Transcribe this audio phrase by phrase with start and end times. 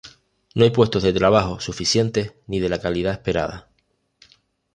[0.55, 3.69] No hay puestos de trabajo suficientes ni de la calidad esperada.